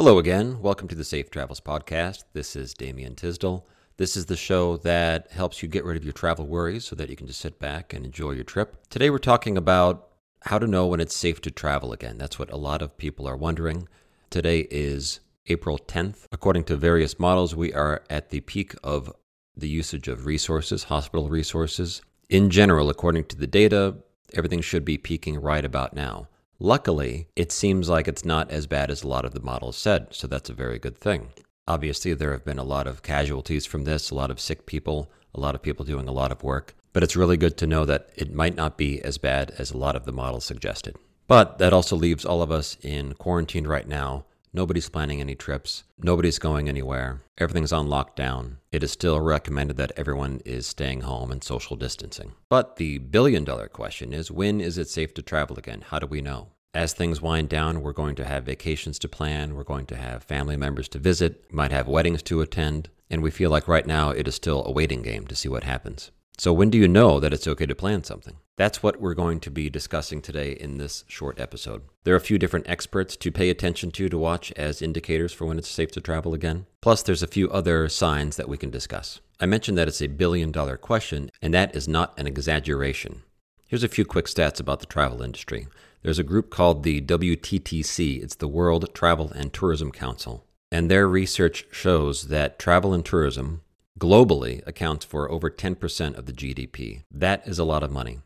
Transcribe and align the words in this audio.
Hello 0.00 0.18
again. 0.18 0.62
Welcome 0.62 0.88
to 0.88 0.94
the 0.94 1.04
Safe 1.04 1.30
Travels 1.30 1.60
Podcast. 1.60 2.24
This 2.32 2.56
is 2.56 2.72
Damian 2.72 3.14
Tisdall. 3.14 3.66
This 3.98 4.16
is 4.16 4.24
the 4.24 4.34
show 4.34 4.78
that 4.78 5.30
helps 5.30 5.62
you 5.62 5.68
get 5.68 5.84
rid 5.84 5.98
of 5.98 6.04
your 6.04 6.14
travel 6.14 6.46
worries 6.46 6.86
so 6.86 6.96
that 6.96 7.10
you 7.10 7.16
can 7.16 7.26
just 7.26 7.42
sit 7.42 7.58
back 7.58 7.92
and 7.92 8.06
enjoy 8.06 8.30
your 8.30 8.44
trip. 8.44 8.78
Today 8.88 9.10
we're 9.10 9.18
talking 9.18 9.58
about 9.58 10.08
how 10.44 10.58
to 10.58 10.66
know 10.66 10.86
when 10.86 11.00
it's 11.00 11.14
safe 11.14 11.42
to 11.42 11.50
travel 11.50 11.92
again. 11.92 12.16
That's 12.16 12.38
what 12.38 12.50
a 12.50 12.56
lot 12.56 12.80
of 12.80 12.96
people 12.96 13.28
are 13.28 13.36
wondering. 13.36 13.90
Today 14.30 14.60
is 14.70 15.20
April 15.48 15.78
10th. 15.78 16.24
According 16.32 16.64
to 16.64 16.76
various 16.76 17.18
models, 17.18 17.54
we 17.54 17.70
are 17.74 18.02
at 18.08 18.30
the 18.30 18.40
peak 18.40 18.74
of 18.82 19.12
the 19.54 19.68
usage 19.68 20.08
of 20.08 20.24
resources, 20.24 20.84
hospital 20.84 21.28
resources. 21.28 22.00
In 22.30 22.48
general, 22.48 22.88
according 22.88 23.24
to 23.24 23.36
the 23.36 23.46
data, 23.46 23.96
everything 24.32 24.62
should 24.62 24.86
be 24.86 24.96
peaking 24.96 25.38
right 25.38 25.62
about 25.62 25.92
now. 25.92 26.26
Luckily, 26.62 27.26
it 27.34 27.50
seems 27.50 27.88
like 27.88 28.06
it's 28.06 28.22
not 28.22 28.50
as 28.50 28.66
bad 28.66 28.90
as 28.90 29.02
a 29.02 29.08
lot 29.08 29.24
of 29.24 29.32
the 29.32 29.40
models 29.40 29.78
said, 29.78 30.08
so 30.10 30.26
that's 30.26 30.50
a 30.50 30.54
very 30.54 30.78
good 30.78 30.98
thing. 30.98 31.28
Obviously, 31.66 32.12
there 32.12 32.32
have 32.32 32.44
been 32.44 32.58
a 32.58 32.64
lot 32.64 32.86
of 32.86 33.02
casualties 33.02 33.64
from 33.64 33.84
this, 33.84 34.10
a 34.10 34.14
lot 34.14 34.30
of 34.30 34.38
sick 34.38 34.66
people, 34.66 35.10
a 35.34 35.40
lot 35.40 35.54
of 35.54 35.62
people 35.62 35.86
doing 35.86 36.06
a 36.06 36.12
lot 36.12 36.30
of 36.30 36.42
work, 36.42 36.74
but 36.92 37.02
it's 37.02 37.16
really 37.16 37.38
good 37.38 37.56
to 37.56 37.66
know 37.66 37.86
that 37.86 38.10
it 38.14 38.34
might 38.34 38.56
not 38.56 38.76
be 38.76 39.00
as 39.00 39.16
bad 39.16 39.54
as 39.56 39.70
a 39.70 39.78
lot 39.78 39.96
of 39.96 40.04
the 40.04 40.12
models 40.12 40.44
suggested. 40.44 40.96
But 41.26 41.56
that 41.60 41.72
also 41.72 41.96
leaves 41.96 42.26
all 42.26 42.42
of 42.42 42.50
us 42.50 42.76
in 42.82 43.14
quarantine 43.14 43.66
right 43.66 43.88
now 43.88 44.26
Nobody's 44.52 44.88
planning 44.88 45.20
any 45.20 45.36
trips. 45.36 45.84
Nobody's 45.96 46.40
going 46.40 46.68
anywhere. 46.68 47.22
Everything's 47.38 47.72
on 47.72 47.86
lockdown. 47.86 48.56
It 48.72 48.82
is 48.82 48.90
still 48.90 49.20
recommended 49.20 49.76
that 49.76 49.92
everyone 49.96 50.40
is 50.44 50.66
staying 50.66 51.02
home 51.02 51.30
and 51.30 51.44
social 51.44 51.76
distancing. 51.76 52.32
But 52.48 52.74
the 52.74 52.98
billion 52.98 53.44
dollar 53.44 53.68
question 53.68 54.12
is 54.12 54.28
when 54.28 54.60
is 54.60 54.76
it 54.76 54.88
safe 54.88 55.14
to 55.14 55.22
travel 55.22 55.56
again? 55.56 55.84
How 55.86 56.00
do 56.00 56.08
we 56.08 56.20
know? 56.20 56.48
As 56.74 56.92
things 56.92 57.22
wind 57.22 57.48
down, 57.48 57.80
we're 57.80 57.92
going 57.92 58.16
to 58.16 58.24
have 58.24 58.44
vacations 58.44 58.98
to 59.00 59.08
plan, 59.08 59.54
we're 59.54 59.62
going 59.62 59.86
to 59.86 59.96
have 59.96 60.24
family 60.24 60.56
members 60.56 60.88
to 60.90 60.98
visit, 60.98 61.52
might 61.52 61.72
have 61.72 61.86
weddings 61.86 62.22
to 62.24 62.40
attend, 62.40 62.88
and 63.08 63.22
we 63.22 63.30
feel 63.30 63.50
like 63.50 63.68
right 63.68 63.86
now 63.86 64.10
it 64.10 64.26
is 64.26 64.34
still 64.34 64.64
a 64.64 64.72
waiting 64.72 65.02
game 65.02 65.26
to 65.28 65.36
see 65.36 65.48
what 65.48 65.64
happens. 65.64 66.10
So, 66.40 66.54
when 66.54 66.70
do 66.70 66.78
you 66.78 66.88
know 66.88 67.20
that 67.20 67.34
it's 67.34 67.46
okay 67.46 67.66
to 67.66 67.74
plan 67.74 68.02
something? 68.02 68.38
That's 68.56 68.82
what 68.82 68.98
we're 68.98 69.12
going 69.12 69.40
to 69.40 69.50
be 69.50 69.68
discussing 69.68 70.22
today 70.22 70.52
in 70.52 70.78
this 70.78 71.04
short 71.06 71.38
episode. 71.38 71.82
There 72.04 72.14
are 72.14 72.16
a 72.16 72.28
few 72.28 72.38
different 72.38 72.66
experts 72.66 73.14
to 73.18 73.30
pay 73.30 73.50
attention 73.50 73.90
to 73.90 74.08
to 74.08 74.16
watch 74.16 74.50
as 74.52 74.80
indicators 74.80 75.34
for 75.34 75.44
when 75.44 75.58
it's 75.58 75.68
safe 75.68 75.90
to 75.90 76.00
travel 76.00 76.32
again. 76.32 76.64
Plus, 76.80 77.02
there's 77.02 77.22
a 77.22 77.26
few 77.26 77.50
other 77.50 77.90
signs 77.90 78.36
that 78.36 78.48
we 78.48 78.56
can 78.56 78.70
discuss. 78.70 79.20
I 79.38 79.44
mentioned 79.44 79.76
that 79.76 79.86
it's 79.86 80.00
a 80.00 80.06
billion 80.06 80.50
dollar 80.50 80.78
question, 80.78 81.30
and 81.42 81.52
that 81.52 81.76
is 81.76 81.86
not 81.86 82.18
an 82.18 82.26
exaggeration. 82.26 83.22
Here's 83.68 83.84
a 83.84 83.88
few 83.88 84.06
quick 84.06 84.24
stats 84.24 84.60
about 84.60 84.80
the 84.80 84.86
travel 84.86 85.20
industry. 85.20 85.68
There's 86.02 86.18
a 86.18 86.24
group 86.24 86.48
called 86.48 86.84
the 86.84 87.02
WTTC, 87.02 88.22
it's 88.22 88.36
the 88.36 88.48
World 88.48 88.94
Travel 88.94 89.30
and 89.32 89.52
Tourism 89.52 89.92
Council, 89.92 90.46
and 90.72 90.90
their 90.90 91.06
research 91.06 91.66
shows 91.70 92.28
that 92.28 92.58
travel 92.58 92.94
and 92.94 93.04
tourism 93.04 93.60
globally 93.98 94.66
accounts 94.66 95.04
for 95.04 95.30
over 95.30 95.50
10% 95.50 96.16
of 96.16 96.26
the 96.26 96.32
GDP. 96.32 97.02
That 97.10 97.46
is 97.46 97.58
a 97.58 97.64
lot 97.64 97.82
of 97.82 97.90
money. 97.90 98.20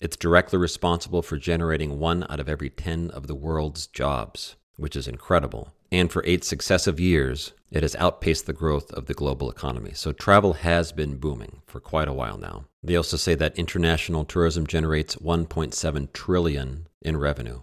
It's 0.00 0.16
directly 0.16 0.58
responsible 0.58 1.22
for 1.22 1.36
generating 1.36 1.98
one 1.98 2.24
out 2.30 2.40
of 2.40 2.48
every 2.48 2.70
10 2.70 3.10
of 3.10 3.26
the 3.26 3.34
world's 3.34 3.86
jobs, 3.86 4.56
which 4.76 4.96
is 4.96 5.06
incredible. 5.06 5.74
And 5.92 6.10
for 6.10 6.24
eight 6.24 6.44
successive 6.44 6.98
years, 6.98 7.52
it 7.70 7.82
has 7.82 7.96
outpaced 7.96 8.46
the 8.46 8.52
growth 8.52 8.90
of 8.92 9.06
the 9.06 9.14
global 9.14 9.50
economy. 9.50 9.92
So 9.92 10.12
travel 10.12 10.54
has 10.54 10.90
been 10.92 11.18
booming 11.18 11.62
for 11.66 11.80
quite 11.80 12.08
a 12.08 12.12
while 12.12 12.38
now. 12.38 12.64
They 12.82 12.96
also 12.96 13.16
say 13.16 13.34
that 13.34 13.58
international 13.58 14.24
tourism 14.24 14.66
generates 14.66 15.16
1.7 15.16 16.12
trillion 16.12 16.86
in 17.02 17.16
revenue. 17.16 17.62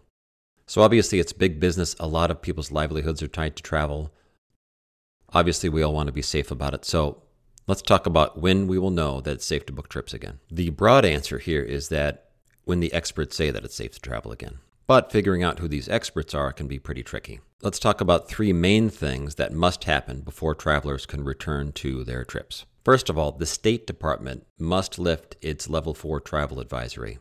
So 0.68 0.82
obviously 0.82 1.20
it's 1.20 1.34
big 1.34 1.60
business. 1.60 1.96
A 2.00 2.08
lot 2.08 2.30
of 2.30 2.42
people's 2.42 2.72
livelihoods 2.72 3.24
are 3.24 3.28
tied 3.28 3.56
to 3.56 3.64
travel. 3.64 4.14
Obviously 5.34 5.70
we 5.70 5.82
all 5.82 5.94
want 5.94 6.08
to 6.08 6.14
be 6.14 6.22
safe 6.22 6.52
about 6.52 6.74
it. 6.74 6.86
So 6.86 7.24
Let's 7.68 7.82
talk 7.82 8.06
about 8.06 8.40
when 8.40 8.66
we 8.68 8.80
will 8.80 8.92
know 8.92 9.20
that 9.20 9.34
it's 9.34 9.46
safe 9.46 9.66
to 9.66 9.74
book 9.74 9.90
trips 9.90 10.14
again. 10.14 10.40
The 10.50 10.70
broad 10.70 11.04
answer 11.04 11.38
here 11.38 11.62
is 11.62 11.90
that 11.90 12.30
when 12.64 12.80
the 12.80 12.94
experts 12.94 13.36
say 13.36 13.52
that 13.52 13.66
it's 13.66 13.76
safe 13.76 13.92
to 13.96 14.00
travel 14.00 14.32
again. 14.32 14.60
But 14.88 15.12
figuring 15.12 15.44
out 15.44 15.60
who 15.60 15.68
these 15.68 15.90
experts 15.90 16.34
are 16.34 16.54
can 16.54 16.70
be 16.70 16.80
pretty 16.80 17.04
tricky. 17.04 17.42
Let's 17.62 17.78
talk 17.78 18.00
about 18.00 18.30
three 18.30 18.54
main 18.54 18.90
things 18.90 19.36
that 19.36 19.52
must 19.52 19.84
happen 19.84 20.22
before 20.22 20.56
travelers 20.56 21.06
can 21.06 21.26
return 21.26 21.74
to 21.74 22.06
their 22.06 22.24
trips. 22.24 22.66
First 22.86 23.10
of 23.10 23.18
all, 23.18 23.34
the 23.34 23.46
State 23.46 23.86
Department 23.86 24.48
must 24.58 24.98
lift 24.98 25.36
its 25.42 25.70
Level 25.70 25.94
4 25.94 26.22
travel 26.22 26.62
advisory. 26.62 27.20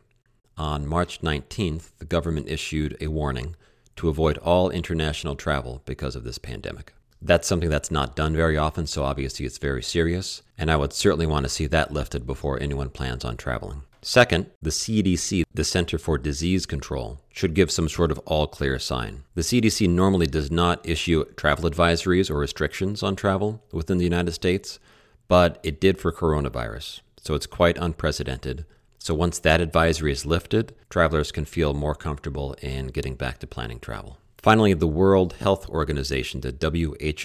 On 0.56 0.86
March 0.86 1.22
19th, 1.22 1.90
the 1.98 2.04
government 2.04 2.48
issued 2.48 2.96
a 3.00 3.08
warning 3.08 3.56
to 3.96 4.08
avoid 4.08 4.38
all 4.38 4.70
international 4.70 5.34
travel 5.34 5.82
because 5.86 6.14
of 6.14 6.22
this 6.22 6.38
pandemic. 6.38 6.92
That's 7.22 7.48
something 7.48 7.70
that's 7.70 7.90
not 7.90 8.14
done 8.14 8.36
very 8.36 8.56
often, 8.56 8.86
so 8.86 9.04
obviously 9.04 9.46
it's 9.46 9.58
very 9.58 9.82
serious, 9.82 10.42
and 10.58 10.70
I 10.70 10.76
would 10.76 10.92
certainly 10.92 11.26
want 11.26 11.44
to 11.44 11.48
see 11.48 11.66
that 11.66 11.92
lifted 11.92 12.26
before 12.26 12.60
anyone 12.60 12.90
plans 12.90 13.24
on 13.24 13.36
traveling. 13.36 13.82
Second, 14.02 14.46
the 14.62 14.70
CDC, 14.70 15.44
the 15.52 15.64
Center 15.64 15.98
for 15.98 16.16
Disease 16.16 16.64
Control, 16.66 17.20
should 17.32 17.54
give 17.54 17.72
some 17.72 17.88
sort 17.88 18.12
of 18.12 18.18
all 18.20 18.46
clear 18.46 18.78
sign. 18.78 19.24
The 19.34 19.42
CDC 19.42 19.88
normally 19.88 20.28
does 20.28 20.50
not 20.50 20.86
issue 20.88 21.24
travel 21.36 21.68
advisories 21.68 22.30
or 22.30 22.38
restrictions 22.38 23.02
on 23.02 23.16
travel 23.16 23.64
within 23.72 23.98
the 23.98 24.04
United 24.04 24.32
States, 24.32 24.78
but 25.26 25.58
it 25.64 25.80
did 25.80 25.98
for 25.98 26.12
coronavirus, 26.12 27.00
so 27.18 27.34
it's 27.34 27.46
quite 27.46 27.78
unprecedented. 27.78 28.64
So 28.98 29.14
once 29.14 29.38
that 29.40 29.60
advisory 29.60 30.12
is 30.12 30.26
lifted, 30.26 30.74
travelers 30.90 31.32
can 31.32 31.44
feel 31.44 31.74
more 31.74 31.94
comfortable 31.94 32.54
in 32.62 32.88
getting 32.88 33.14
back 33.14 33.38
to 33.40 33.46
planning 33.46 33.80
travel. 33.80 34.18
Finally, 34.46 34.74
the 34.74 34.86
World 34.86 35.32
Health 35.40 35.68
Organization, 35.70 36.40
the 36.40 36.54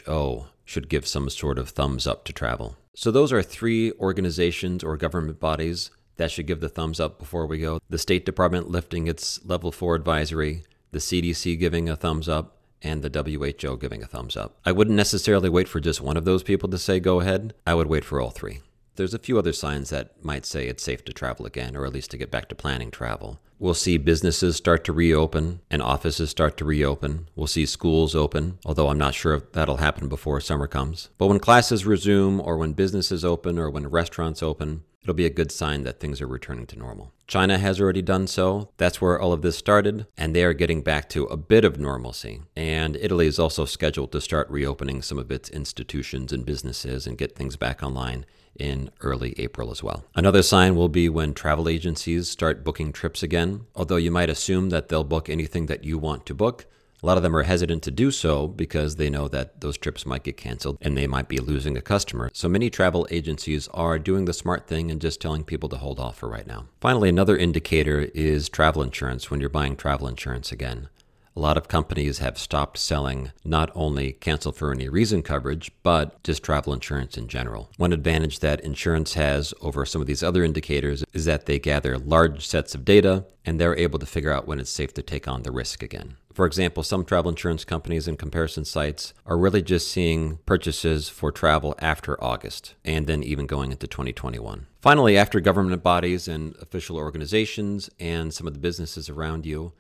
WHO, 0.08 0.48
should 0.66 0.90
give 0.90 1.06
some 1.06 1.30
sort 1.30 1.60
of 1.60 1.70
thumbs 1.70 2.08
up 2.08 2.24
to 2.24 2.34
travel. 2.34 2.78
So, 2.96 3.12
those 3.12 3.32
are 3.32 3.44
three 3.44 3.92
organizations 4.00 4.84
or 4.84 4.98
government 4.98 5.40
bodies 5.40 5.92
that 6.16 6.32
should 6.32 6.48
give 6.48 6.62
the 6.62 6.68
thumbs 6.68 7.00
up 7.00 7.20
before 7.20 7.46
we 7.46 7.60
go. 7.60 7.80
The 7.92 8.00
State 8.00 8.26
Department 8.26 8.72
lifting 8.72 9.06
its 9.06 9.40
level 9.46 9.72
four 9.72 9.94
advisory, 9.94 10.64
the 10.90 10.98
CDC 10.98 11.60
giving 11.60 11.88
a 11.88 11.96
thumbs 11.96 12.28
up, 12.28 12.58
and 12.82 13.04
the 13.04 13.24
WHO 13.24 13.78
giving 13.78 14.02
a 14.02 14.08
thumbs 14.08 14.36
up. 14.36 14.58
I 14.66 14.72
wouldn't 14.72 14.98
necessarily 14.98 15.48
wait 15.48 15.68
for 15.68 15.80
just 15.80 16.02
one 16.02 16.18
of 16.18 16.26
those 16.26 16.42
people 16.42 16.70
to 16.70 16.80
say 16.80 17.00
go 17.00 17.20
ahead, 17.20 17.54
I 17.68 17.76
would 17.76 17.86
wait 17.86 18.04
for 18.04 18.20
all 18.20 18.32
three. 18.32 18.62
There's 18.96 19.14
a 19.14 19.20
few 19.20 19.40
other 19.40 19.54
signs 19.54 19.90
that 19.90 20.24
might 20.24 20.46
say 20.46 20.68
it's 20.68 20.84
safe 20.84 21.06
to 21.06 21.14
travel 21.14 21.46
again, 21.46 21.76
or 21.76 21.86
at 21.86 21.94
least 21.94 22.12
to 22.12 22.18
get 22.18 22.30
back 22.30 22.50
to 22.50 22.56
planning 22.56 22.92
travel. 22.92 23.40
We'll 23.58 23.74
see 23.74 23.98
businesses 23.98 24.56
start 24.56 24.84
to 24.86 24.94
reopen 24.94 25.62
and 25.70 25.82
offices 25.82 26.32
start 26.32 26.58
to 26.58 26.66
reopen. 26.66 27.30
We'll 27.36 27.48
see 27.48 27.66
schools 27.66 28.16
open, 28.16 28.58
although 28.66 28.90
I'm 28.90 28.98
not 28.98 29.14
sure 29.14 29.36
if 29.36 29.52
that'll 29.52 29.78
happen 29.78 30.10
before 30.10 30.42
summer 30.42 30.68
comes. 30.68 31.10
But 31.18 31.28
when 31.28 31.40
classes 31.40 31.86
resume, 31.86 32.40
or 32.40 32.58
when 32.58 32.74
businesses 32.74 33.24
open, 33.24 33.60
or 33.60 33.70
when 33.70 33.88
restaurants 33.88 34.42
open, 34.42 34.84
it'll 35.04 35.14
be 35.14 35.28
a 35.28 35.30
good 35.30 35.52
sign 35.52 35.84
that 35.84 36.00
things 36.00 36.22
are 36.22 36.28
returning 36.28 36.66
to 36.68 36.80
normal. 36.80 37.14
China 37.28 37.60
has 37.60 37.80
already 37.80 38.02
done 38.02 38.28
so. 38.28 38.72
That's 38.78 39.00
where 39.00 39.20
all 39.20 39.32
of 39.32 39.42
this 39.42 39.58
started, 39.58 40.08
and 40.18 40.36
they 40.36 40.44
are 40.44 40.54
getting 40.54 40.82
back 40.82 41.08
to 41.10 41.26
a 41.26 41.38
bit 41.38 41.64
of 41.64 41.80
normalcy. 41.80 42.42
And 42.58 42.98
Italy 42.98 43.28
is 43.28 43.40
also 43.40 43.66
scheduled 43.66 44.12
to 44.12 44.22
start 44.22 44.50
reopening 44.50 45.02
some 45.02 45.20
of 45.20 45.32
its 45.32 45.50
institutions 45.50 46.34
and 46.34 46.46
businesses 46.46 47.08
and 47.08 47.18
get 47.18 47.36
things 47.36 47.56
back 47.56 47.84
online 47.84 48.26
in 48.60 48.92
early 49.02 49.34
April 49.38 49.72
as 49.72 49.84
well. 49.84 50.06
Another 50.16 50.44
sign 50.44 50.76
will 50.76 50.90
be 50.90 51.10
when 51.10 51.34
travel 51.34 51.68
agencies 51.70 52.30
start 52.30 52.64
booking 52.64 52.92
trips 52.92 53.24
again. 53.24 53.66
Although 53.76 53.96
you 53.98 54.12
might 54.12 54.30
assume 54.30 54.70
that 54.70 54.90
they'll 54.90 55.04
book 55.04 55.30
anything 55.30 55.66
that 55.68 55.84
you 55.84 55.98
want 55.98 56.26
to 56.26 56.34
book, 56.34 56.66
a 57.04 57.08
lot 57.08 57.18
of 57.18 57.24
them 57.24 57.36
are 57.36 57.44
hesitant 57.44 57.82
to 57.84 57.92
do 57.92 58.12
so 58.12 58.48
because 58.48 58.98
they 58.98 59.10
know 59.10 59.28
that 59.28 59.60
those 59.62 59.78
trips 59.78 60.06
might 60.06 60.24
get 60.24 60.38
canceled 60.38 60.78
and 60.82 60.96
they 60.96 61.08
might 61.08 61.28
be 61.28 61.40
losing 61.40 61.76
a 61.76 61.82
customer. 61.82 62.30
So 62.32 62.48
many 62.48 62.70
travel 62.70 63.08
agencies 63.10 63.68
are 63.70 63.98
doing 63.98 64.26
the 64.26 64.34
smart 64.34 64.68
thing 64.68 64.92
and 64.92 65.02
just 65.02 65.20
telling 65.20 65.44
people 65.44 65.68
to 65.70 65.78
hold 65.78 66.00
off 66.00 66.18
for 66.18 66.30
right 66.30 66.46
now. 66.46 66.68
Finally, 66.80 67.10
another 67.10 67.36
indicator 67.36 68.02
is 68.14 68.50
travel 68.50 68.84
insurance 68.84 69.32
when 69.32 69.40
you're 69.40 69.50
buying 69.50 69.76
travel 69.76 70.08
insurance 70.08 70.52
again. 70.52 70.90
A 71.34 71.40
lot 71.40 71.56
of 71.56 71.70
companies 71.70 72.18
have 72.18 72.38
stopped 72.38 72.78
selling 72.78 73.32
not 73.46 73.72
only 73.74 74.12
cancel 74.12 74.52
for 74.52 74.74
any 74.74 74.90
reason 74.90 75.22
coverage, 75.22 75.72
but 75.82 76.22
just 76.24 76.44
travel 76.44 76.74
insurance 76.74 77.18
in 77.18 77.30
general. 77.30 77.70
One 77.78 77.94
advantage 77.94 78.40
that 78.40 78.60
insurance 78.60 79.14
has 79.14 79.54
over 79.62 79.86
some 79.86 80.02
of 80.02 80.08
these 80.08 80.24
other 80.24 80.44
indicators 80.44 81.06
is 81.14 81.24
that 81.26 81.46
they 81.46 81.58
gather 81.58 81.98
large 81.98 82.46
sets 82.46 82.76
of 82.76 82.84
data 82.84 83.24
and 83.46 83.60
they're 83.60 83.78
able 83.78 83.98
to 84.00 84.06
figure 84.06 84.34
out 84.34 84.46
when 84.46 84.60
it's 84.60 84.70
safe 84.70 84.94
to 84.96 85.02
take 85.02 85.26
on 85.26 85.44
the 85.44 85.52
risk 85.52 85.82
again. 85.82 86.18
For 86.34 86.46
example, 86.46 86.84
some 86.84 87.06
travel 87.06 87.30
insurance 87.30 87.64
companies 87.64 88.10
and 88.10 88.20
comparison 88.20 88.66
sites 88.66 89.14
are 89.26 89.38
really 89.38 89.62
just 89.62 89.90
seeing 89.90 90.38
purchases 90.46 91.08
for 91.08 91.32
travel 91.32 91.76
after 91.80 92.22
August 92.22 92.76
and 92.84 93.08
then 93.08 93.24
even 93.24 93.46
going 93.46 93.72
into 93.72 93.88
2021. 93.88 94.68
Finally, 94.82 95.18
after 95.18 95.40
government 95.40 95.82
bodies 95.82 96.28
and 96.28 96.56
official 96.62 96.98
organizations 96.98 97.90
and 98.02 98.34
some 98.34 98.48
of 98.48 98.54
the 98.54 98.60
businesses 98.60 99.10
around 99.10 99.46
you 99.46 99.72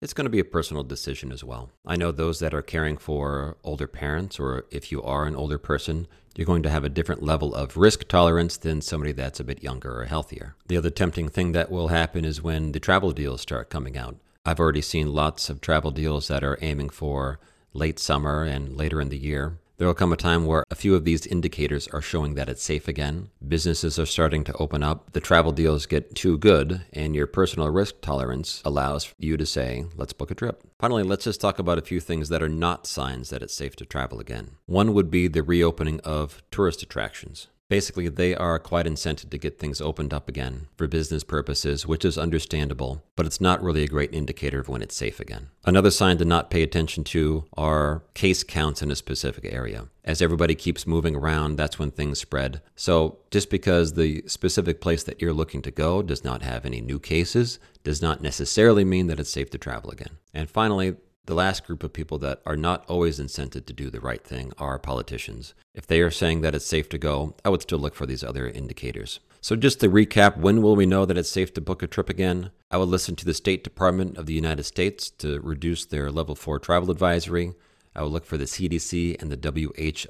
it's 0.00 0.14
going 0.14 0.24
to 0.24 0.30
be 0.30 0.40
a 0.40 0.44
personal 0.44 0.82
decision 0.82 1.30
as 1.30 1.44
well. 1.44 1.70
I 1.84 1.96
know 1.96 2.10
those 2.10 2.38
that 2.40 2.54
are 2.54 2.62
caring 2.62 2.96
for 2.96 3.58
older 3.62 3.86
parents, 3.86 4.40
or 4.40 4.64
if 4.70 4.90
you 4.90 5.02
are 5.02 5.26
an 5.26 5.36
older 5.36 5.58
person, 5.58 6.06
you're 6.34 6.46
going 6.46 6.62
to 6.62 6.70
have 6.70 6.84
a 6.84 6.88
different 6.88 7.22
level 7.22 7.54
of 7.54 7.76
risk 7.76 8.08
tolerance 8.08 8.56
than 8.56 8.80
somebody 8.80 9.12
that's 9.12 9.40
a 9.40 9.44
bit 9.44 9.62
younger 9.62 10.00
or 10.00 10.06
healthier. 10.06 10.54
The 10.68 10.76
other 10.76 10.90
tempting 10.90 11.28
thing 11.28 11.52
that 11.52 11.70
will 11.70 11.88
happen 11.88 12.24
is 12.24 12.40
when 12.40 12.72
the 12.72 12.80
travel 12.80 13.12
deals 13.12 13.42
start 13.42 13.68
coming 13.68 13.98
out. 13.98 14.16
I've 14.46 14.60
already 14.60 14.80
seen 14.80 15.12
lots 15.12 15.50
of 15.50 15.60
travel 15.60 15.90
deals 15.90 16.28
that 16.28 16.42
are 16.42 16.58
aiming 16.62 16.90
for 16.90 17.38
late 17.74 17.98
summer 17.98 18.42
and 18.44 18.76
later 18.76 19.00
in 19.00 19.10
the 19.10 19.18
year. 19.18 19.58
There 19.80 19.86
will 19.86 19.94
come 19.94 20.12
a 20.12 20.16
time 20.16 20.44
where 20.44 20.66
a 20.70 20.74
few 20.74 20.94
of 20.94 21.06
these 21.06 21.26
indicators 21.26 21.88
are 21.88 22.02
showing 22.02 22.34
that 22.34 22.50
it's 22.50 22.62
safe 22.62 22.86
again. 22.86 23.30
Businesses 23.48 23.98
are 23.98 24.04
starting 24.04 24.44
to 24.44 24.52
open 24.58 24.82
up. 24.82 25.12
The 25.12 25.20
travel 25.20 25.52
deals 25.52 25.86
get 25.86 26.14
too 26.14 26.36
good, 26.36 26.82
and 26.92 27.14
your 27.14 27.26
personal 27.26 27.70
risk 27.70 28.02
tolerance 28.02 28.60
allows 28.62 29.14
you 29.18 29.38
to 29.38 29.46
say, 29.46 29.86
let's 29.96 30.12
book 30.12 30.30
a 30.30 30.34
trip. 30.34 30.62
Finally, 30.78 31.04
let's 31.04 31.24
just 31.24 31.40
talk 31.40 31.58
about 31.58 31.78
a 31.78 31.80
few 31.80 31.98
things 31.98 32.28
that 32.28 32.42
are 32.42 32.48
not 32.50 32.86
signs 32.86 33.30
that 33.30 33.42
it's 33.42 33.54
safe 33.54 33.74
to 33.76 33.86
travel 33.86 34.20
again. 34.20 34.50
One 34.66 34.92
would 34.92 35.10
be 35.10 35.28
the 35.28 35.42
reopening 35.42 36.00
of 36.00 36.42
tourist 36.50 36.82
attractions. 36.82 37.48
Basically, 37.70 38.08
they 38.08 38.34
are 38.34 38.58
quite 38.58 38.84
incented 38.84 39.30
to 39.30 39.38
get 39.38 39.60
things 39.60 39.80
opened 39.80 40.12
up 40.12 40.28
again 40.28 40.66
for 40.76 40.88
business 40.88 41.22
purposes, 41.22 41.86
which 41.86 42.04
is 42.04 42.18
understandable, 42.18 43.04
but 43.14 43.26
it's 43.26 43.40
not 43.40 43.62
really 43.62 43.84
a 43.84 43.88
great 43.88 44.12
indicator 44.12 44.58
of 44.58 44.68
when 44.68 44.82
it's 44.82 44.96
safe 44.96 45.20
again. 45.20 45.50
Another 45.64 45.92
sign 45.92 46.18
to 46.18 46.24
not 46.24 46.50
pay 46.50 46.64
attention 46.64 47.04
to 47.04 47.44
are 47.56 48.02
case 48.12 48.42
counts 48.42 48.82
in 48.82 48.90
a 48.90 48.96
specific 48.96 49.44
area. 49.44 49.86
As 50.04 50.20
everybody 50.20 50.56
keeps 50.56 50.84
moving 50.84 51.14
around, 51.14 51.54
that's 51.54 51.78
when 51.78 51.92
things 51.92 52.18
spread. 52.18 52.60
So, 52.74 53.18
just 53.30 53.50
because 53.50 53.92
the 53.92 54.24
specific 54.26 54.80
place 54.80 55.04
that 55.04 55.22
you're 55.22 55.32
looking 55.32 55.62
to 55.62 55.70
go 55.70 56.02
does 56.02 56.24
not 56.24 56.42
have 56.42 56.66
any 56.66 56.80
new 56.80 56.98
cases, 56.98 57.60
does 57.84 58.02
not 58.02 58.20
necessarily 58.20 58.84
mean 58.84 59.06
that 59.06 59.20
it's 59.20 59.30
safe 59.30 59.48
to 59.50 59.58
travel 59.58 59.90
again. 59.90 60.18
And 60.34 60.50
finally, 60.50 60.96
the 61.30 61.36
last 61.36 61.64
group 61.64 61.84
of 61.84 61.92
people 61.92 62.18
that 62.18 62.42
are 62.44 62.56
not 62.56 62.84
always 62.88 63.20
incented 63.20 63.64
to 63.64 63.72
do 63.72 63.88
the 63.88 64.00
right 64.00 64.24
thing 64.24 64.52
are 64.58 64.80
politicians. 64.80 65.54
If 65.74 65.86
they 65.86 66.00
are 66.00 66.10
saying 66.10 66.40
that 66.40 66.56
it's 66.56 66.66
safe 66.66 66.88
to 66.88 66.98
go, 66.98 67.36
I 67.44 67.50
would 67.50 67.62
still 67.62 67.78
look 67.78 67.94
for 67.94 68.04
these 68.04 68.24
other 68.24 68.48
indicators. 68.48 69.20
So, 69.40 69.54
just 69.54 69.78
to 69.80 69.88
recap, 69.88 70.36
when 70.36 70.60
will 70.60 70.74
we 70.74 70.86
know 70.86 71.06
that 71.06 71.16
it's 71.16 71.30
safe 71.30 71.54
to 71.54 71.60
book 71.60 71.84
a 71.84 71.86
trip 71.86 72.10
again? 72.10 72.50
I 72.68 72.78
would 72.78 72.88
listen 72.88 73.14
to 73.14 73.24
the 73.24 73.32
State 73.32 73.62
Department 73.62 74.18
of 74.18 74.26
the 74.26 74.34
United 74.34 74.64
States 74.64 75.08
to 75.18 75.40
reduce 75.40 75.86
their 75.86 76.10
level 76.10 76.34
4 76.34 76.58
travel 76.58 76.90
advisory. 76.90 77.54
I 77.94 78.02
would 78.02 78.12
look 78.12 78.26
for 78.26 78.36
the 78.36 78.44
CDC 78.44 79.22
and 79.22 79.30
the 79.30 79.50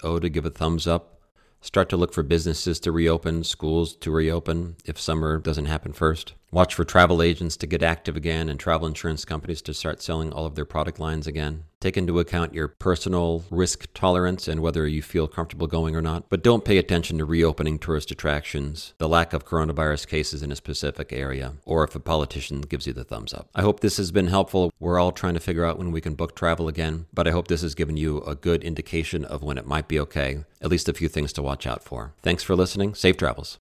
WHO 0.02 0.20
to 0.20 0.28
give 0.30 0.46
a 0.46 0.50
thumbs 0.50 0.86
up. 0.86 1.20
Start 1.60 1.90
to 1.90 1.98
look 1.98 2.14
for 2.14 2.22
businesses 2.22 2.80
to 2.80 2.90
reopen, 2.92 3.44
schools 3.44 3.94
to 3.96 4.10
reopen 4.10 4.76
if 4.86 4.98
summer 4.98 5.38
doesn't 5.38 5.66
happen 5.66 5.92
first. 5.92 6.32
Watch 6.52 6.74
for 6.74 6.84
travel 6.84 7.22
agents 7.22 7.56
to 7.58 7.66
get 7.68 7.80
active 7.80 8.16
again 8.16 8.48
and 8.48 8.58
travel 8.58 8.88
insurance 8.88 9.24
companies 9.24 9.62
to 9.62 9.72
start 9.72 10.02
selling 10.02 10.32
all 10.32 10.46
of 10.46 10.56
their 10.56 10.64
product 10.64 10.98
lines 10.98 11.28
again. 11.28 11.62
Take 11.80 11.96
into 11.96 12.18
account 12.18 12.54
your 12.54 12.66
personal 12.66 13.44
risk 13.50 13.86
tolerance 13.94 14.48
and 14.48 14.60
whether 14.60 14.84
you 14.88 15.00
feel 15.00 15.28
comfortable 15.28 15.68
going 15.68 15.94
or 15.94 16.02
not, 16.02 16.28
but 16.28 16.42
don't 16.42 16.64
pay 16.64 16.76
attention 16.76 17.18
to 17.18 17.24
reopening 17.24 17.78
tourist 17.78 18.10
attractions, 18.10 18.94
the 18.98 19.08
lack 19.08 19.32
of 19.32 19.46
coronavirus 19.46 20.08
cases 20.08 20.42
in 20.42 20.50
a 20.50 20.56
specific 20.56 21.12
area, 21.12 21.54
or 21.64 21.84
if 21.84 21.94
a 21.94 22.00
politician 22.00 22.62
gives 22.62 22.84
you 22.84 22.92
the 22.92 23.04
thumbs 23.04 23.32
up. 23.32 23.48
I 23.54 23.62
hope 23.62 23.78
this 23.78 23.96
has 23.98 24.10
been 24.10 24.26
helpful. 24.26 24.72
We're 24.80 24.98
all 24.98 25.12
trying 25.12 25.34
to 25.34 25.40
figure 25.40 25.64
out 25.64 25.78
when 25.78 25.92
we 25.92 26.00
can 26.00 26.16
book 26.16 26.34
travel 26.34 26.66
again, 26.66 27.06
but 27.14 27.28
I 27.28 27.30
hope 27.30 27.46
this 27.46 27.62
has 27.62 27.76
given 27.76 27.96
you 27.96 28.22
a 28.22 28.34
good 28.34 28.64
indication 28.64 29.24
of 29.24 29.44
when 29.44 29.56
it 29.56 29.68
might 29.68 29.86
be 29.86 30.00
okay, 30.00 30.40
at 30.60 30.70
least 30.70 30.88
a 30.88 30.94
few 30.94 31.08
things 31.08 31.32
to 31.34 31.42
watch 31.42 31.64
out 31.64 31.84
for. 31.84 32.12
Thanks 32.22 32.42
for 32.42 32.56
listening. 32.56 32.96
Safe 32.96 33.16
travels. 33.16 33.60